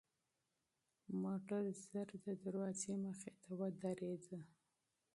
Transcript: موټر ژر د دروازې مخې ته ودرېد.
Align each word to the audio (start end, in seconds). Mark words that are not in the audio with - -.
موټر 1.21 1.63
ژر 1.83 2.07
د 2.25 2.27
دروازې 2.43 2.93
مخې 3.05 3.31
ته 3.41 3.49
ودرېد. 3.59 4.25